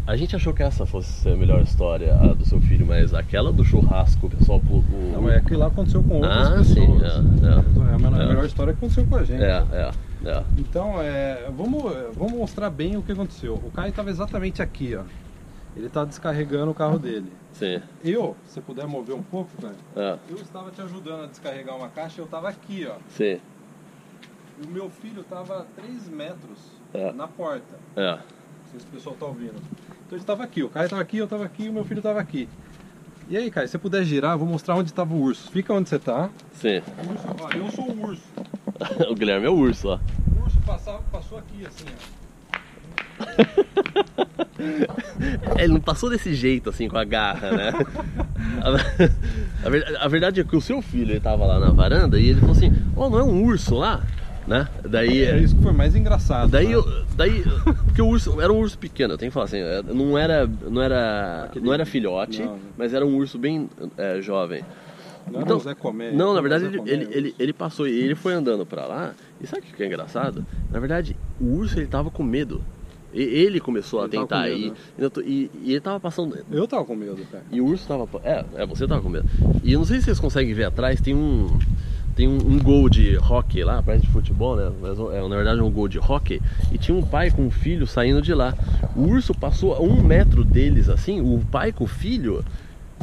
A 0.07 0.17
gente 0.17 0.37
achou 0.37 0.53
que 0.53 0.63
essa 0.63 0.85
fosse 0.85 1.27
a 1.31 1.35
melhor 1.35 1.63
história 1.63 2.13
a 2.15 2.35
do 2.35 2.45
seu 2.45 2.61
filho, 2.61 2.85
mas 2.87 3.15
aquela 3.15 3.51
do 3.51 3.65
churrasco, 3.65 4.27
o 4.27 4.31
pessoal 4.31 4.61
pulou. 4.61 4.85
Não, 5.15 5.23
mas 5.23 5.37
aquilo 5.37 5.61
lá 5.61 5.69
aconteceu 5.69 6.03
com 6.03 6.17
outras 6.17 6.47
Ah, 6.47 6.51
pessoas. 6.59 6.67
sim, 6.69 6.83
é, 7.03 7.07
é. 7.07 7.95
a, 7.95 7.99
melhor, 7.99 8.21
a 8.21 8.23
É. 8.23 8.29
melhor 8.29 8.45
história 8.45 8.73
que 8.75 8.79
aconteceu 8.81 9.07
com 9.07 9.17
a 9.17 9.25
gente. 9.25 9.43
É, 9.43 9.65
é, 9.73 9.91
é. 10.29 10.43
Então, 10.59 11.01
é, 11.01 11.49
vamos, 11.57 11.83
vamos 12.15 12.33
mostrar 12.35 12.69
bem 12.69 12.99
o 12.99 13.03
que 13.03 13.13
aconteceu. 13.13 13.55
O 13.55 13.71
Caio 13.71 13.89
estava 13.89 14.11
exatamente 14.11 14.61
aqui, 14.61 14.95
ó. 14.95 15.05
Ele 15.75 15.87
está 15.87 16.05
descarregando 16.05 16.71
o 16.71 16.75
carro 16.75 16.99
dele. 16.99 17.33
Sim. 17.55 17.81
Eu, 18.05 18.37
se 18.45 18.55
você 18.55 18.61
puder 18.61 18.87
mover 18.87 19.15
um 19.15 19.23
pouco, 19.23 19.51
Caio, 19.61 19.75
É, 19.97 20.17
eu 20.29 20.37
estava 20.37 20.71
te 20.71 20.83
ajudando 20.83 21.25
a 21.25 21.27
descarregar 21.29 21.75
uma 21.79 21.89
caixa 21.89 22.17
e 22.19 22.21
eu 22.21 22.27
estava 22.27 22.49
aqui, 22.51 22.87
ó. 22.87 22.97
sim. 23.09 23.39
E 24.63 24.67
o 24.67 24.71
meu 24.71 24.91
filho 24.91 25.23
estava 25.23 25.61
a 25.61 25.65
3 25.81 26.09
metros 26.09 26.59
É. 26.93 27.11
na 27.13 27.27
porta. 27.27 27.77
É. 27.97 28.13
Não 28.13 28.19
sei 28.71 28.81
se 28.81 28.87
o 28.87 28.91
pessoal 28.91 29.17
tá 29.19 29.27
ouvindo. 29.27 29.55
Então 30.07 30.13
ele 30.13 30.21
estava 30.21 30.45
aqui, 30.45 30.63
o 30.63 30.69
Caio 30.69 30.85
estava 30.85 31.03
aqui, 31.03 31.17
eu 31.19 31.25
estava 31.25 31.45
aqui 31.45 31.65
e 31.65 31.69
o 31.69 31.73
meu 31.73 31.85
filho 31.85 31.99
estava 31.99 32.21
aqui. 32.21 32.49
E 33.29 33.37
aí, 33.37 33.51
Caio, 33.51 33.67
se 33.67 33.73
você 33.73 33.79
puder 33.79 34.05
girar, 34.05 34.33
eu 34.33 34.39
vou 34.39 34.47
mostrar 34.47 34.77
onde 34.77 34.91
estava 34.91 35.13
o 35.15 35.21
urso. 35.21 35.51
Fica 35.51 35.73
onde 35.73 35.89
você 35.89 35.99
tá. 35.99 36.29
Sim. 36.53 36.83
O 37.07 37.11
urso, 37.11 37.27
ó, 37.41 37.51
eu 37.57 37.71
sou 37.73 37.91
o 37.91 38.03
urso. 38.07 38.23
o 39.11 39.15
Guilherme 39.15 39.47
é 39.47 39.51
o 39.51 39.55
urso, 39.55 39.89
ó. 39.89 39.99
O 40.39 40.43
urso 40.45 40.61
passava, 40.67 41.03
passou 41.11 41.39
aqui, 41.39 41.67
assim, 41.67 41.87
ó. 41.89 42.25
Ele 45.59 45.73
não 45.75 45.81
passou 45.81 46.11
desse 46.11 46.35
jeito, 46.35 46.69
assim, 46.71 46.89
com 46.89 46.97
a 46.99 47.05
garra, 47.05 47.51
né? 47.53 47.71
A, 48.63 48.69
a 49.67 49.71
ver- 49.71 49.97
a 50.01 50.09
verdade 50.09 50.41
é 50.41 50.45
que 50.45 50.57
o 50.57 50.61
seu 50.61 50.83
filho, 50.83 51.13
ele 51.13 51.21
tava 51.21 51.47
lá 51.47 51.59
na 51.59 51.71
varanda 51.71 52.19
e 52.21 52.29
ele 52.29 52.41
falou 52.41 52.55
assim, 52.57 52.73
oh, 52.97 53.09
não 53.09 53.19
é 53.19 53.23
um 53.25 53.45
urso 53.45 53.75
lá? 53.77 54.03
Né? 54.47 54.69
Daí... 54.89 55.23
É 55.25 55.39
isso 55.39 55.57
que 55.57 55.63
foi 55.63 55.73
mais 55.73 55.95
engraçado. 55.97 56.51
Daí, 56.51 56.69
né? 56.69 56.75
eu, 56.75 57.05
daí, 57.17 57.43
porque 57.87 58.03
o 58.03 58.07
urso 58.07 58.41
era 58.41 58.53
um 58.53 58.59
urso 58.59 58.79
pequeno, 58.79 59.15
eu 59.15 59.19
tenho 59.19 59.31
que 59.31 59.35
falar 59.35 59.47
assim, 59.47 59.59
é, 59.59 59.83
não 59.83 60.19
era, 60.19 60.47
não 60.47 60.83
era, 60.83 61.45
Aquele- 61.45 61.65
não 61.65 61.73
era 61.73 61.87
filhote, 61.87 62.43
Não, 62.43 62.53
não. 62.53 62.59
mas 62.77 62.93
era 62.93 63.07
um 63.07 63.17
urso 63.17 63.39
bem 63.39 63.69
é, 63.97 64.21
jovem. 64.21 64.63
Não 65.27 65.37
era 65.37 65.45
Então- 65.45 65.57
o 65.57 65.61
Zé 65.61 65.75
Comédia. 65.75 66.17
Não, 66.19 66.35
na 66.35 66.43
verdade 66.43 66.67
ele, 66.67 66.79
ele, 66.85 67.09
ele, 67.11 67.35
ele 67.39 67.53
passou 67.55 67.89
e 67.89 67.99
ele 67.99 68.15
foi 68.15 68.35
andando 68.35 68.67
pra 68.67 68.85
lá. 68.87 69.15
E 69.41 69.47
sabe 69.47 69.63
o 69.63 69.75
que 69.75 69.83
é 69.83 69.87
engraçado? 69.87 70.45
Na 70.71 70.79
verdade, 70.79 71.17
o 71.41 71.47
urso 71.57 71.79
ele 71.79 71.87
tava 71.87 72.11
com 72.11 72.23
medo. 72.23 72.63
E- 73.15 73.23
Ele 73.23 73.61
começou 73.61 74.01
a 74.01 74.05
Ele 74.05 74.13
tava 74.13 74.27
tentar 74.27 74.43
medo, 74.43 74.57
ir. 74.59 74.71
né? 74.71 74.77
E, 74.99 75.09
tô- 75.09 75.21
e, 75.23 75.51
e 75.63 75.71
ele 75.71 75.81
tava 75.81 75.99
passando. 76.01 76.37
Eu 76.51 76.67
tava 76.67 76.85
com 76.85 76.95
medo, 76.97 77.17
cara. 77.31 77.45
E 77.51 77.61
o 77.61 77.65
urso 77.67 77.87
tava. 77.89 78.07
É, 78.25 78.45
é, 78.57 78.67
você 78.67 78.87
tava 78.89 79.01
com 79.01 79.09
medo. 79.09 79.25
E 79.63 79.73
eu 79.73 79.79
não 79.79 79.87
sei 79.87 79.99
se 80.01 80.07
vocês 80.07 80.19
conseguem 80.21 80.53
ver 80.53 80.65
atrás, 80.65 81.01
tem 81.01 81.15
um. 81.15 81.47
Tem 82.17 82.29
um, 82.29 82.37
um 82.37 82.59
gol 82.59 82.89
de 82.89 83.17
hockey 83.17 83.65
lá, 83.65 83.83
parece 83.83 84.07
de 84.07 84.13
futebol, 84.13 84.57
né? 84.57 84.71
Mas 84.81 84.99
é, 84.99 85.21
na 85.29 85.37
verdade 85.37 85.61
é 85.61 85.63
um 85.63 85.71
gol 85.71 85.89
de 85.89 85.99
hockey. 85.99 86.41
E 86.71 86.79
tinha 86.79 86.97
um 86.97 87.03
pai 87.03 87.31
com 87.31 87.43
um 87.43 87.51
filho 87.51 87.87
saindo 87.87 88.23
de 88.23 88.33
lá. 88.33 88.55
O 88.95 89.03
urso 89.03 89.35
passou 89.35 89.75
a 89.75 89.81
um 89.81 90.03
metro 90.03 90.45
deles, 90.45 90.89
assim, 90.89 91.21
o 91.21 91.43
pai 91.51 91.73
com 91.73 91.85
o 91.85 91.89
filho. 91.89 92.45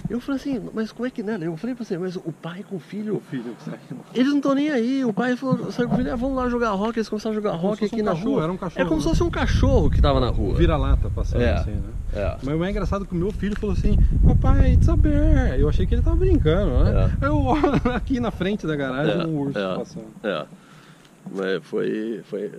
Eu 0.10 0.20
falei 0.20 0.40
assim, 0.42 0.70
mas 0.74 0.92
como 0.92 1.06
é 1.06 1.10
que, 1.10 1.22
né? 1.24 1.38
Eu 1.42 1.56
falei 1.58 1.76
pra 1.76 1.86
você, 1.86 1.98
mas 1.98 2.16
o 2.16 2.32
pai 2.42 2.64
com 2.68 2.76
o 2.76 2.80
filho. 2.80 3.16
O 3.18 3.20
filho. 3.22 3.56
Eles 4.14 4.30
não 4.30 4.38
estão 4.38 4.56
nem 4.56 4.70
aí. 4.70 5.06
O 5.06 5.14
pai 5.14 5.36
falou, 5.36 5.72
saiu 5.72 5.88
com 5.88 5.96
o 5.96 5.98
filho, 5.98 6.12
ah, 6.12 6.16
vamos 6.16 6.36
lá 6.38 6.50
jogar 6.50 6.74
hockey. 6.74 7.00
Eles 7.00 7.10
começaram 7.10 7.32
a 7.32 7.36
jogar 7.36 7.58
como 7.58 7.74
se 7.76 7.80
fosse 7.82 7.94
aqui 7.94 8.02
um 8.02 8.06
na 8.06 8.12
cachorro, 8.12 8.32
rua. 8.34 8.44
era 8.44 8.52
um 8.52 8.58
cachorro, 8.58 8.82
é 8.82 8.86
como 8.86 8.96
né? 8.98 9.02
se 9.04 9.10
fosse 9.10 9.24
um 9.24 9.30
cachorro 9.30 9.90
que 9.90 10.02
tava 10.02 10.20
na 10.20 10.30
rua. 10.30 10.56
Vira-lata 10.56 11.10
passando 11.14 11.42
É. 11.42 11.54
assim, 11.54 11.72
né? 11.72 11.90
É. 12.14 12.38
Mas 12.44 12.56
o 12.56 12.60
mais 12.60 12.72
engraçado 12.72 13.04
é 13.04 13.08
que 13.08 13.14
o 13.14 13.18
meu 13.18 13.32
filho 13.32 13.56
falou 13.60 13.76
assim, 13.76 13.98
papai, 14.26 14.74
it's 14.74 14.90
a 14.90 14.96
bear. 14.98 15.58
Eu 15.60 15.70
achei 15.70 15.86
que 15.86 15.94
ele 15.96 16.02
tava 16.02 16.16
brincando, 16.18 16.84
né? 16.84 17.12
É. 17.22 17.26
Eu 17.28 17.44
aqui 17.96 18.20
na 18.20 18.32
frente 18.32 18.66
da 18.68 18.76
garagem 18.76 19.22
É, 19.22 19.26
um 19.26 19.38
urso 19.40 19.58
é. 19.60 19.76
passando. 19.78 20.08
É. 20.24 20.46
Mas 21.34 21.64
foi, 21.64 22.22
foi, 22.26 22.52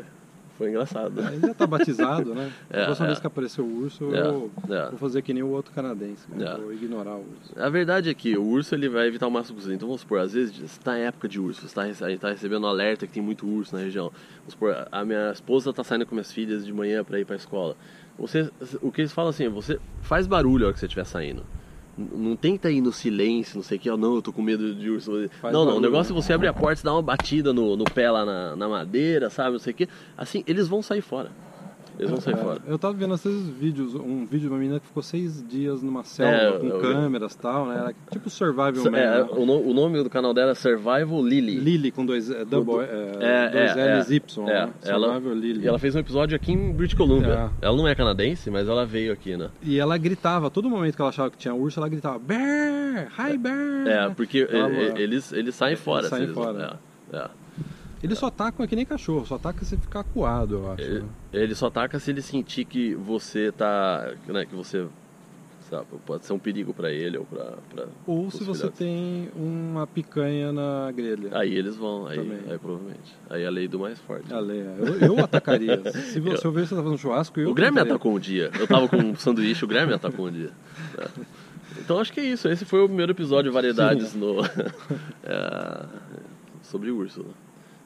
foi 0.59 0.68
engraçado. 0.71 1.21
Ele 1.21 1.40
já 1.40 1.54
tá 1.54 1.66
batizado, 1.66 2.35
né? 2.35 2.52
É, 2.71 2.82
a 2.82 2.85
próxima 2.87 3.06
é. 3.06 3.09
vez 3.09 3.18
que 3.21 3.26
aparecer 3.26 3.61
o 3.61 3.66
urso, 3.66 4.14
É, 4.14 4.21
eu 4.21 4.50
é. 4.71 4.88
vou 4.90 4.99
fazer 4.99 5.23
que 5.23 5.32
nem 5.35 5.42
o 5.42 5.49
outro 5.49 5.73
canadense. 5.73 6.26
cara. 6.28 6.50
É. 6.50 6.56
Vou 6.59 6.73
ignorar 6.73 7.14
o 7.16 7.21
urso. 7.21 7.52
A 7.56 7.68
verdade 7.68 8.09
é 8.11 8.14
que 8.14 8.37
o 8.37 8.42
urso 8.44 8.75
ele 8.75 8.88
vai 8.88 9.06
evitar 9.06 9.26
o 9.26 9.30
máximo 9.30 9.56
possível. 9.56 9.76
Então 9.76 9.88
vamos 9.88 10.00
supor, 10.02 10.21
às 10.21 10.32
vezes 10.32 10.59
está 10.61 10.99
em 10.99 11.02
época 11.02 11.28
de 11.28 11.40
urso, 11.40 11.66
tá, 11.75 11.85
rece- 11.85 12.04
a 12.04 12.09
gente 12.09 12.16
está 12.18 12.30
recebendo 12.30 12.64
um 12.64 12.68
alerta 12.68 13.06
que 13.06 13.12
tem 13.12 13.23
muito 13.23 13.47
urso 13.47 13.75
na 13.76 13.82
região. 13.82 14.11
Vamos 14.38 14.52
supor, 14.52 14.88
a 14.90 15.04
minha 15.04 15.30
esposa 15.32 15.71
está 15.71 15.82
saindo 15.85 16.06
com 16.06 16.14
minhas 16.14 16.32
filhas 16.32 16.64
de 16.64 16.73
manhã 16.73 17.02
para 17.04 17.18
ir 17.21 17.25
para 17.25 17.35
a 17.35 17.38
escola. 17.38 17.76
Você, 18.18 18.50
o 18.82 18.92
que 18.92 19.00
eles 19.00 19.12
falam 19.12 19.30
assim, 19.30 19.49
você 19.49 19.78
faz 20.02 20.26
barulho 20.26 20.64
a 20.64 20.66
hora 20.68 20.75
que 20.75 20.80
você 20.80 20.87
estiver 20.87 21.04
saindo. 21.04 21.42
Não 21.96 22.34
tenta 22.37 22.70
ir 22.70 22.80
no 22.80 22.90
silêncio, 22.90 23.56
não 23.56 23.62
sei 23.62 23.76
o 23.76 23.80
que, 23.80 23.90
ó, 23.90 23.96
não, 23.96 24.14
eu 24.14 24.22
tô 24.22 24.32
com 24.32 24.40
medo 24.40 24.75
de 24.75 24.88
urso. 24.88 25.28
Faz 25.40 25.52
não, 25.52 25.64
não, 25.64 25.76
o 25.76 25.80
negócio 25.80 26.12
é 26.12 26.14
né? 26.14 26.22
você 26.22 26.32
abrir 26.32 26.49
a 26.49 26.54
porta 26.54 26.80
e 26.80 26.84
dar 26.84 26.94
uma 26.94 27.02
batida 27.02 27.52
no, 27.52 27.76
no 27.76 27.84
pé 27.84 28.11
lá 28.11 28.25
na, 28.25 28.56
na 28.56 28.68
madeira, 28.68 29.28
sabe, 29.28 29.52
não 29.52 29.58
sei 29.58 29.72
o 29.72 29.76
que. 29.76 29.88
Assim, 30.16 30.42
eles 30.46 30.68
vão 30.68 30.82
sair 30.82 31.02
fora. 31.02 31.30
Eles 31.99 32.11
vão 32.11 32.20
sair 32.20 32.34
É, 32.34 32.37
fora. 32.37 32.61
Eu 32.66 32.78
tava 32.78 32.94
vendo 32.94 33.14
esses 33.14 33.49
vídeos, 33.49 33.94
um 33.94 34.25
vídeo 34.25 34.40
de 34.40 34.49
uma 34.49 34.58
menina 34.58 34.80
que 34.80 34.87
ficou 34.87 35.02
seis 35.02 35.44
dias 35.46 35.82
numa 35.82 36.02
selva 36.04 36.56
É, 36.56 36.58
com 36.58 36.66
eu 36.66 36.80
câmeras 36.80 37.32
e 37.34 37.38
tal, 37.38 37.66
né? 37.66 37.76
Era 37.78 37.94
tipo 38.11 38.28
Survival 38.30 38.72
Man. 38.90 38.99
É, 38.99 39.18
né? 39.22 39.28
o, 39.30 39.46
no- 39.46 39.61
o 39.61 39.75
nome 39.75 40.02
do 40.02 40.08
canal 40.11 40.32
dela 40.34 40.52
é 40.52 40.54
Survival 40.54 41.25
Lily. 41.25 41.58
Lily 41.58 41.90
com 41.90 42.04
dois, 42.04 42.30
é, 42.30 42.44
double, 42.44 42.80
é, 42.80 43.12
É, 43.20 43.50
dois 43.50 43.76
é, 43.76 43.99
L's 43.99 44.11
é. 44.11 44.14
Y, 44.14 44.49
É, 44.49 44.66
né? 44.66 44.72
ela- 44.84 45.08
Survival 45.12 45.34
Lily. 45.34 45.64
E 45.64 45.68
ela 45.68 45.78
fez 45.78 45.94
um 45.94 45.99
episódio 45.99 46.34
aqui 46.37 46.52
em 46.52 46.72
British 46.72 46.96
Columbia. 46.96 47.50
Ela 47.61 47.76
não 47.76 47.87
é 47.87 47.94
canadense, 47.94 48.50
mas 48.50 48.68
ela 48.68 48.84
veio 48.87 49.12
aqui, 49.12 49.37
né? 49.37 49.50
E 49.62 49.78
ela 49.78 49.96
gritava, 49.99 50.50
todo 50.50 50.68
momento 50.70 50.96
que 50.96 51.02
ela 51.02 51.11
achava 51.11 51.30
que 51.30 51.37
tinha 51.38 51.54
urso, 51.54 51.78
ela 51.78 51.88
gritava 51.88 52.18
Bear! 52.18 53.08
Hi 53.18 53.37
Bear! 53.37 53.87
É, 53.87 54.08
porque 54.11 54.46
Ela- 54.50 54.99
eles, 55.00 55.32
eles 55.32 55.54
saem 55.54 55.76
fora. 55.76 56.08
saem 56.08 56.22
se 56.25 56.30
eles- 56.30 56.34
fora. 56.34 56.78
É, 57.12 57.16
é. 57.16 57.41
Ele 58.02 58.14
só 58.16 58.26
ataca 58.26 58.66
que 58.66 58.75
nem 58.75 58.85
cachorro, 58.85 59.25
só 59.25 59.37
ataca 59.37 59.64
se 59.64 59.76
ficar 59.76 60.00
acuado, 60.00 60.56
eu 60.56 60.73
acho. 60.73 60.82
Ele, 60.82 61.00
né? 61.00 61.09
ele 61.32 61.54
só 61.54 61.66
ataca 61.68 61.99
se 61.99 62.11
ele 62.11 62.21
sentir 62.23 62.64
que 62.64 62.94
você 62.94 63.52
tá. 63.52 64.12
Né, 64.26 64.44
que 64.44 64.54
você. 64.54 64.87
Sabe, 65.71 65.87
pode 66.04 66.26
ser 66.26 66.35
um 66.35 66.38
perigo 66.38 66.75
pra 66.75 66.90
ele 66.92 67.16
ou 67.16 67.25
pra. 67.25 67.54
pra 67.75 67.87
Ou 68.06 68.30
se 68.30 68.44
você 68.44 68.62
filhotes. 68.62 68.78
tem 68.78 69.30
uma 69.35 69.87
picanha 69.87 70.52
na 70.52 70.90
grelha. 70.94 71.30
Aí 71.32 71.54
eles 71.54 71.76
vão, 71.76 72.06
aí, 72.06 72.18
aí 72.18 72.59
provavelmente. 72.59 73.16
Aí 73.30 73.42
é 73.42 73.47
a 73.47 73.50
lei 73.50 73.68
do 73.68 73.78
mais 73.78 73.99
forte. 74.00 74.30
A 74.35 74.38
lei, 74.38 74.61
é. 74.61 74.76
eu, 74.78 75.14
eu 75.14 75.25
atacaria. 75.25 75.80
Se 76.12 76.21
você 76.21 76.37
se 76.37 76.44
eu 76.44 76.52
ver 76.52 76.66
você 76.66 76.75
tá 76.75 76.82
fazendo 76.82 76.99
churrasco, 76.99 77.40
eu 77.40 77.50
o 77.50 77.54
Grêmio 77.54 77.75
tentaria. 77.75 77.94
atacou 77.94 78.12
um 78.14 78.18
dia. 78.18 78.50
Eu 78.59 78.66
tava 78.66 78.87
com 78.87 78.97
um 78.99 79.16
sanduíche, 79.16 79.64
o 79.64 79.68
Grêmio 79.68 79.94
atacou 79.94 80.26
um 80.26 80.30
dia. 80.30 80.50
É. 80.99 81.09
Então 81.78 81.99
acho 81.99 82.12
que 82.12 82.21
é 82.21 82.25
isso. 82.25 82.49
Esse 82.49 82.66
foi 82.66 82.80
o 82.82 82.87
primeiro 82.87 83.12
episódio 83.12 83.50
Variedades 83.50 84.12
no. 84.14 84.44
é, 85.25 85.87
sobre 86.62 86.90
urso. 86.90 87.21
né? 87.23 87.30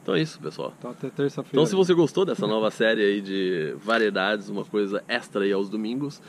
Então 0.07 0.15
é 0.15 0.23
isso, 0.23 0.39
pessoal. 0.39 0.73
Tá 0.81 0.91
até 0.91 1.11
terça-feira. 1.11 1.51
Então, 1.53 1.67
se 1.67 1.75
você 1.75 1.93
gostou 1.93 2.25
dessa 2.25 2.47
nova 2.47 2.71
série 2.71 3.03
aí 3.03 3.21
de 3.21 3.75
variedades, 3.83 4.49
uma 4.49 4.65
coisa 4.65 5.03
extra 5.09 5.43
aí 5.43 5.53
aos 5.53 5.69
domingos, 5.69 6.23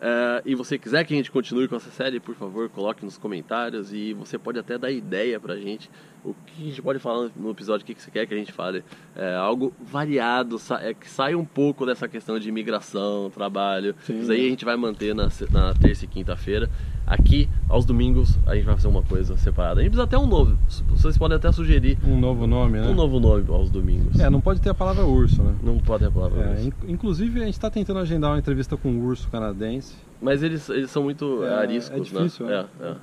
é, 0.00 0.42
e 0.46 0.54
você 0.54 0.78
quiser 0.78 1.04
que 1.04 1.12
a 1.12 1.16
gente 1.16 1.32
continue 1.32 1.66
com 1.66 1.74
essa 1.74 1.90
série, 1.90 2.20
por 2.20 2.36
favor, 2.36 2.68
coloque 2.68 3.04
nos 3.04 3.18
comentários 3.18 3.92
e 3.92 4.12
você 4.12 4.38
pode 4.38 4.60
até 4.60 4.78
dar 4.78 4.92
ideia 4.92 5.40
pra 5.40 5.56
gente 5.56 5.90
o 6.24 6.32
que 6.46 6.62
a 6.62 6.66
gente 6.66 6.80
pode 6.80 7.00
falar 7.00 7.28
no 7.34 7.50
episódio, 7.50 7.82
o 7.82 7.86
que 7.86 7.94
que 7.94 8.02
você 8.02 8.10
quer 8.10 8.24
que 8.24 8.32
a 8.32 8.36
gente 8.36 8.52
fale. 8.52 8.84
É, 9.16 9.34
algo 9.34 9.74
variado, 9.80 10.56
é, 10.80 10.94
que 10.94 11.10
saia 11.10 11.36
um 11.36 11.44
pouco 11.44 11.84
dessa 11.84 12.06
questão 12.06 12.38
de 12.38 12.48
imigração, 12.48 13.30
trabalho. 13.30 13.96
Sim. 14.04 14.20
Isso 14.20 14.30
aí 14.30 14.46
a 14.46 14.48
gente 14.48 14.64
vai 14.64 14.76
manter 14.76 15.12
na, 15.12 15.28
na 15.50 15.74
terça 15.74 16.04
e 16.04 16.08
quinta-feira. 16.08 16.70
Aqui, 17.06 17.48
aos 17.68 17.84
domingos, 17.84 18.38
a 18.46 18.54
gente 18.54 18.64
vai 18.64 18.74
fazer 18.76 18.88
uma 18.88 19.02
coisa 19.02 19.36
separada. 19.36 19.80
A 19.80 19.82
gente 19.82 19.92
precisa 19.92 20.04
até 20.04 20.16
um 20.18 20.26
novo. 20.26 20.56
Vocês 20.90 21.18
podem 21.18 21.36
até 21.36 21.52
sugerir 21.52 21.98
Um 22.06 22.18
novo 22.18 22.46
nome, 22.46 22.80
né? 22.80 22.86
um 22.88 22.94
novo 22.94 23.20
nome 23.20 23.44
aos 23.48 23.68
domingos. 23.70 24.18
É, 24.18 24.30
não 24.30 24.40
pode 24.40 24.60
ter 24.60 24.70
a 24.70 24.74
palavra 24.74 25.04
urso, 25.04 25.42
né? 25.42 25.54
Não 25.62 25.78
pode 25.78 26.04
ter 26.04 26.10
palavra. 26.10 26.40
É, 26.42 26.50
urso. 26.52 26.68
in- 26.68 26.92
inclusive, 26.92 27.42
a 27.42 27.46
gente 27.46 27.60
tá 27.60 27.70
tentando 27.70 27.98
agendar 27.98 28.30
uma 28.30 28.38
entrevista 28.38 28.76
com 28.76 28.88
um 28.90 29.04
urso 29.04 29.28
canadense. 29.28 29.94
Mas 30.22 30.42
eles, 30.42 30.68
eles 30.70 30.90
são 30.90 31.02
muito 31.02 31.44
É, 31.44 31.54
ariscos, 31.54 31.98
é 31.98 32.00
difícil, 32.00 32.46
né? 32.46 32.62
né? 32.62 32.66
É, 32.80 32.86
é. 32.90 32.94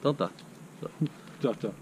Então 0.00 0.12
tá. 0.14 0.28
Tchau, 1.40 1.54
tchau. 1.54 1.74